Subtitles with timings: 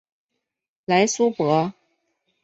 [0.87, 1.75] 莱苏博。